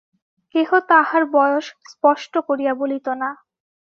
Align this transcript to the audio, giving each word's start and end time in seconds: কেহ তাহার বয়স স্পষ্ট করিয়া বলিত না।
কেহ 0.55 0.69
তাহার 0.89 1.23
বয়স 1.31 1.65
স্পষ্ট 1.85 2.33
করিয়া 2.47 2.73
বলিত 2.73 3.07
না। 3.21 3.29